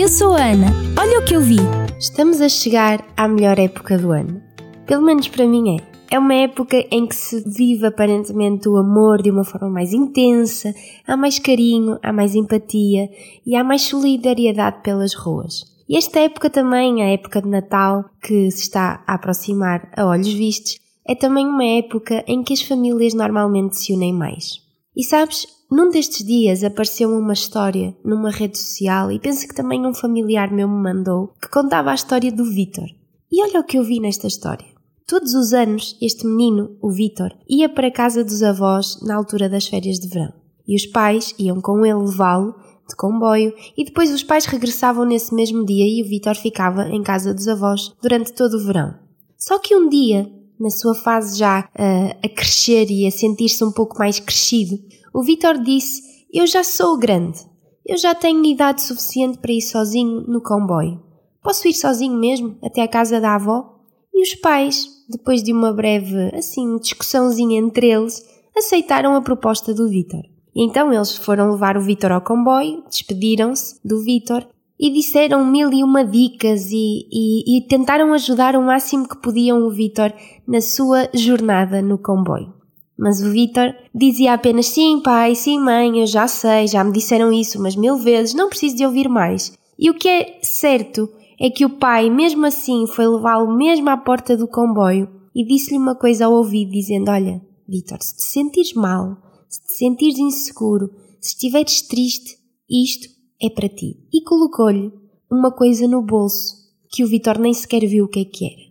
[0.00, 0.68] eu sou a Ana.
[0.98, 1.58] Olha o que eu vi.
[1.98, 4.40] Estamos a chegar à melhor época do ano.
[4.86, 5.90] Pelo menos para mim é.
[6.10, 10.74] É uma época em que se vive aparentemente o amor de uma forma mais intensa,
[11.06, 13.10] há mais carinho, há mais empatia
[13.44, 15.64] e há mais solidariedade pelas ruas.
[15.86, 20.32] E esta época também, a época de Natal, que se está a aproximar a olhos
[20.32, 24.60] vistos, é também uma época em que as famílias normalmente se unem mais.
[24.96, 29.86] E sabes, num destes dias apareceu uma história numa rede social e penso que também
[29.86, 32.88] um familiar meu me mandou que contava a história do Vitor.
[33.30, 34.66] E olha o que eu vi nesta história.
[35.06, 39.48] Todos os anos, este menino, o Vitor, ia para a casa dos avós na altura
[39.48, 40.32] das férias de verão.
[40.66, 42.54] E os pais iam com ele levá-lo
[42.88, 47.02] de comboio e depois os pais regressavam nesse mesmo dia e o Vitor ficava em
[47.02, 48.94] casa dos avós durante todo o verão.
[49.36, 50.30] Só que um dia,
[50.60, 54.78] na sua fase já uh, a crescer e a sentir-se um pouco mais crescido,
[55.12, 56.02] o Vitor disse:
[56.32, 57.38] Eu já sou grande.
[57.86, 61.02] Eu já tenho idade suficiente para ir sozinho no comboio.
[61.42, 63.80] Posso ir sozinho mesmo até a casa da avó?
[64.12, 68.22] E os pais, depois de uma breve, assim, discussãozinha entre eles,
[68.54, 70.20] aceitaram a proposta do Vitor.
[70.54, 74.46] Então eles foram levar o Vitor ao comboio, despediram-se do Vitor
[74.80, 79.62] e disseram mil e uma dicas e, e, e tentaram ajudar o máximo que podiam
[79.66, 80.10] o Vitor
[80.48, 82.54] na sua jornada no comboio.
[82.98, 87.30] Mas o Vitor dizia apenas sim, pai, sim, mãe, eu já sei, já me disseram
[87.30, 89.52] isso umas mil vezes, não preciso de ouvir mais.
[89.78, 93.98] E o que é certo é que o pai, mesmo assim, foi levá-lo mesmo à
[93.98, 98.72] porta do comboio e disse-lhe uma coisa ao ouvido, dizendo: Olha, Vitor, se te sentires
[98.72, 99.16] mal,
[99.48, 102.36] se te sentires inseguro, se estiveres triste,
[102.68, 103.96] isto é para ti.
[104.12, 104.92] E colocou-lhe
[105.30, 106.60] uma coisa no bolso
[106.90, 108.70] que o Vitor nem sequer viu o que é que era.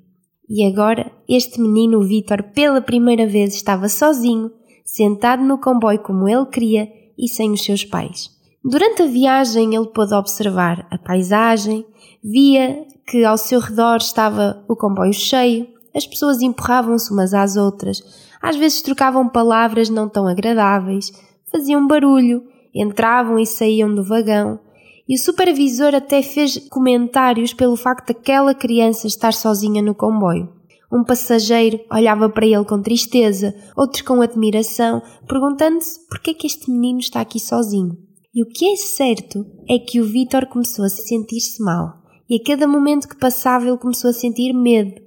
[0.49, 4.51] E agora, este menino, o Vitor, pela primeira vez estava sozinho,
[4.83, 8.29] sentado no comboio como ele queria e sem os seus pais.
[8.63, 11.85] Durante a viagem, ele pôde observar a paisagem,
[12.23, 18.01] via que ao seu redor estava o comboio cheio, as pessoas empurravam-se umas às outras,
[18.41, 21.11] às vezes trocavam palavras não tão agradáveis,
[21.51, 22.43] faziam barulho,
[22.73, 24.59] entravam e saíam do vagão,
[25.07, 30.49] e o supervisor até fez comentários pelo facto daquela criança estar sozinha no comboio.
[30.91, 36.47] Um passageiro olhava para ele com tristeza, outros com admiração, perguntando-se por que é que
[36.47, 37.97] este menino está aqui sozinho.
[38.33, 41.99] E o que é certo é que o Vitor começou a sentir-se mal
[42.29, 45.01] e a cada momento que passava ele começou a sentir medo,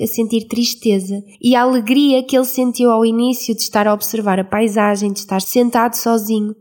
[0.00, 4.38] a sentir tristeza e a alegria que ele sentiu ao início de estar a observar
[4.38, 6.54] a paisagem, de estar sentado sozinho,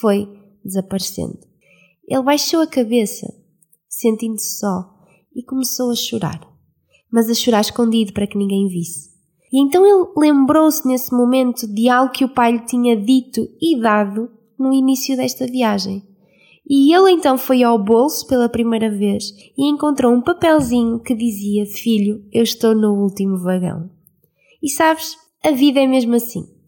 [0.00, 0.28] foi
[0.64, 1.38] desaparecendo.
[2.08, 3.26] Ele baixou a cabeça,
[3.88, 4.90] sentindo-se só,
[5.34, 6.40] e começou a chorar,
[7.10, 9.10] mas a chorar escondido para que ninguém visse.
[9.52, 13.80] E então ele lembrou-se nesse momento de algo que o pai lhe tinha dito e
[13.80, 16.04] dado no início desta viagem.
[16.68, 21.66] E ele então foi ao bolso pela primeira vez e encontrou um papelzinho que dizia:
[21.66, 23.90] Filho, eu estou no último vagão.
[24.62, 26.59] E sabes, a vida é mesmo assim.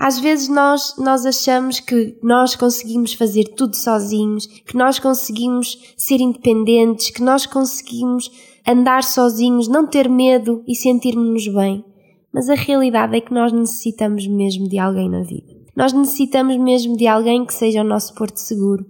[0.00, 6.22] Às vezes nós, nós achamos que nós conseguimos fazer tudo sozinhos, que nós conseguimos ser
[6.22, 8.30] independentes, que nós conseguimos
[8.66, 11.84] andar sozinhos, não ter medo e sentirmos-nos bem.
[12.32, 15.54] Mas a realidade é que nós necessitamos mesmo de alguém na vida.
[15.76, 18.86] Nós necessitamos mesmo de alguém que seja o nosso porto seguro,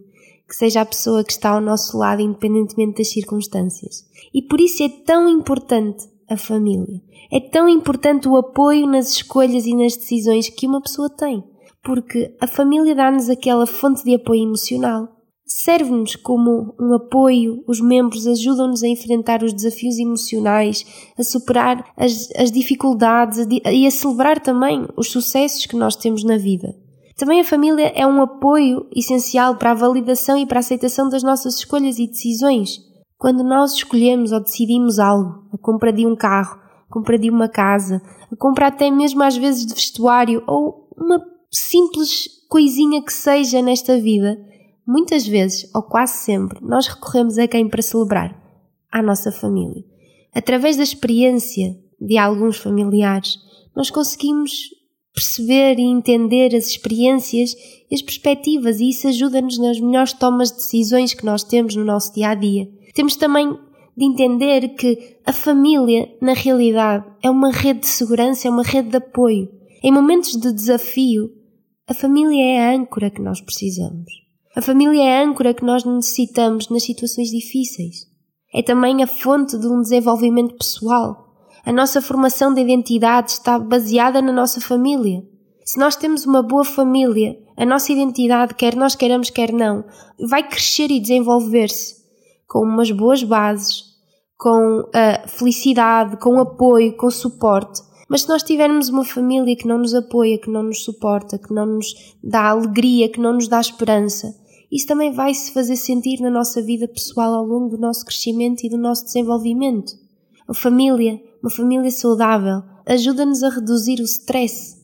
[0.49, 4.07] que seja a pessoa que está ao nosso lado, independentemente das circunstâncias.
[4.33, 7.03] E por isso é tão importante a família.
[7.31, 11.45] É tão importante o apoio nas escolhas e nas decisões que uma pessoa tem.
[11.83, 15.09] Porque a família dá-nos aquela fonte de apoio emocional.
[15.45, 20.87] Serve-nos como um apoio, os membros ajudam-nos a enfrentar os desafios emocionais,
[21.19, 26.37] a superar as, as dificuldades e a celebrar também os sucessos que nós temos na
[26.37, 26.69] vida.
[27.17, 31.23] Também a família é um apoio essencial para a validação e para a aceitação das
[31.23, 32.90] nossas escolhas e decisões.
[33.21, 36.59] Quando nós escolhemos ou decidimos algo, a compra de um carro,
[36.89, 38.01] a compra de uma casa,
[38.33, 44.01] a compra até mesmo às vezes de vestuário ou uma simples coisinha que seja nesta
[44.01, 44.41] vida,
[44.87, 48.35] muitas vezes, ou quase sempre, nós recorremos a quem para celebrar?
[48.91, 49.85] À nossa família.
[50.35, 53.37] Através da experiência de alguns familiares,
[53.77, 54.71] nós conseguimos
[55.13, 57.55] perceber e entender as experiências
[57.91, 61.85] e as perspectivas, e isso ajuda-nos nas melhores tomas de decisões que nós temos no
[61.85, 62.80] nosso dia a dia.
[62.95, 63.57] Temos também
[63.97, 68.91] de entender que a família, na realidade, é uma rede de segurança, é uma rede
[68.91, 69.49] de apoio.
[69.83, 71.31] Em momentos de desafio,
[71.89, 74.11] a família é a âncora que nós precisamos.
[74.57, 78.09] A família é a âncora que nós necessitamos nas situações difíceis.
[78.55, 81.31] É também a fonte de um desenvolvimento pessoal
[81.65, 85.23] a nossa formação de identidade está baseada na nossa família.
[85.65, 89.85] Se nós temos uma boa família, a nossa identidade, quer nós queiramos, quer não,
[90.29, 92.00] vai crescer e desenvolver-se.
[92.51, 93.85] Com umas boas bases,
[94.37, 97.81] com a felicidade, com apoio, com suporte.
[98.09, 101.55] Mas se nós tivermos uma família que não nos apoia, que não nos suporta, que
[101.55, 104.35] não nos dá alegria, que não nos dá esperança,
[104.73, 108.65] isso também vai se fazer sentir na nossa vida pessoal ao longo do nosso crescimento
[108.65, 109.93] e do nosso desenvolvimento.
[110.49, 114.77] A família, uma família saudável, ajuda-nos a reduzir o stress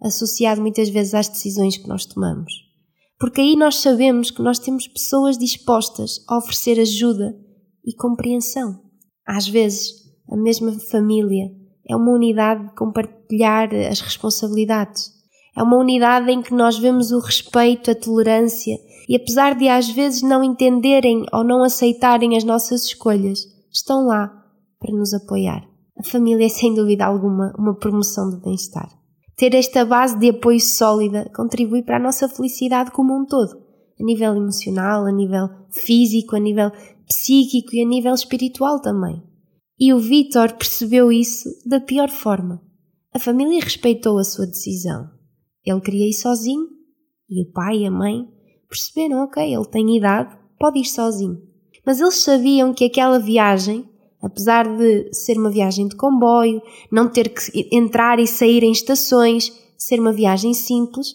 [0.00, 2.67] associado muitas vezes às decisões que nós tomamos.
[3.18, 7.36] Porque aí nós sabemos que nós temos pessoas dispostas a oferecer ajuda
[7.84, 8.80] e compreensão.
[9.26, 9.90] Às vezes,
[10.30, 11.50] a mesma família
[11.88, 15.12] é uma unidade de compartilhar as responsabilidades.
[15.56, 18.78] É uma unidade em que nós vemos o respeito, a tolerância
[19.08, 23.40] e, apesar de às vezes não entenderem ou não aceitarem as nossas escolhas,
[23.72, 24.28] estão lá
[24.78, 25.66] para nos apoiar.
[25.98, 28.97] A família é sem dúvida alguma uma promoção do bem-estar.
[29.38, 33.56] Ter esta base de apoio sólida contribui para a nossa felicidade como um todo,
[33.98, 36.72] a nível emocional, a nível físico, a nível
[37.06, 39.22] psíquico e a nível espiritual também.
[39.78, 42.60] E o Vitor percebeu isso da pior forma.
[43.14, 45.08] A família respeitou a sua decisão.
[45.64, 46.66] Ele queria ir sozinho
[47.30, 48.26] e o pai e a mãe
[48.68, 51.40] perceberam: ok, ele tem idade, pode ir sozinho.
[51.86, 53.88] Mas eles sabiam que aquela viagem
[54.20, 56.60] Apesar de ser uma viagem de comboio,
[56.90, 61.14] não ter que entrar e sair em estações, ser uma viagem simples,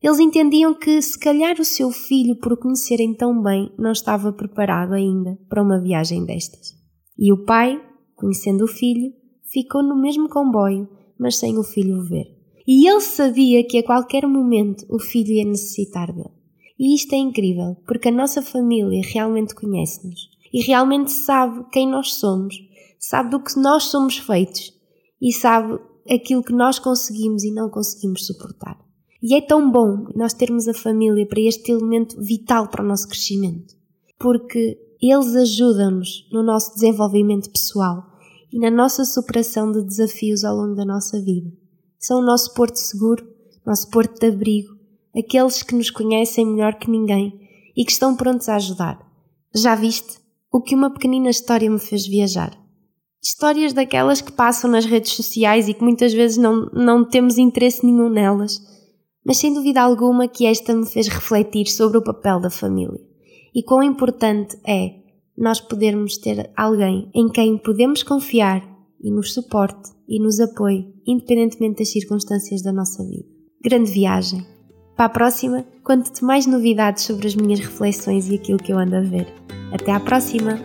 [0.00, 4.32] eles entendiam que se calhar o seu filho, por o conhecerem tão bem, não estava
[4.32, 6.74] preparado ainda para uma viagem destas.
[7.18, 7.80] E o pai,
[8.14, 9.12] conhecendo o filho,
[9.50, 12.26] ficou no mesmo comboio, mas sem o filho ver.
[12.66, 16.30] E ele sabia que a qualquer momento o filho ia necessitar dele.
[16.78, 22.14] E isto é incrível, porque a nossa família realmente conhece-nos e realmente sabe quem nós
[22.14, 22.54] somos,
[22.96, 24.72] sabe do que nós somos feitos
[25.20, 28.78] e sabe aquilo que nós conseguimos e não conseguimos suportar.
[29.20, 33.08] E é tão bom nós termos a família para este elemento vital para o nosso
[33.08, 33.74] crescimento,
[34.16, 38.04] porque eles ajudam-nos no nosso desenvolvimento pessoal
[38.52, 41.50] e na nossa superação de desafios ao longo da nossa vida.
[41.98, 43.26] São o nosso porto seguro,
[43.66, 44.72] nosso porto de abrigo,
[45.16, 47.40] aqueles que nos conhecem melhor que ninguém
[47.76, 49.00] e que estão prontos a ajudar.
[49.52, 50.22] Já viste?
[50.54, 52.56] O que uma pequenina história me fez viajar.
[53.20, 57.84] Histórias daquelas que passam nas redes sociais e que muitas vezes não, não temos interesse
[57.84, 58.60] nenhum nelas,
[59.26, 63.00] mas sem dúvida alguma que esta me fez refletir sobre o papel da família
[63.52, 64.94] e quão importante é
[65.36, 68.62] nós podermos ter alguém em quem podemos confiar
[69.02, 73.26] e nos suporte e nos apoie, independentemente das circunstâncias da nossa vida.
[73.60, 74.46] Grande viagem!
[74.96, 78.94] Para a próxima, conto-te mais novidades sobre as minhas reflexões e aquilo que eu ando
[78.94, 79.26] a ver.
[79.74, 80.60] Até à próxima!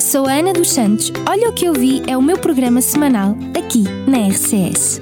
[0.00, 1.12] Sou a Ana dos Santos.
[1.28, 5.00] Olha o que eu vi é o meu programa semanal aqui na RCS.